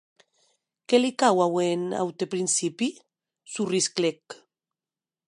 [0.89, 2.87] Que li cau auer un aute principi!,
[3.57, 4.39] sorrisclèc.